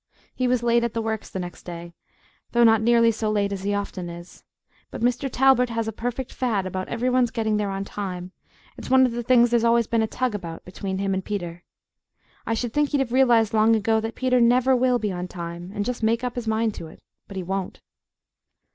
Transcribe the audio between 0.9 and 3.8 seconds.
the Works the next day though not nearly so late as he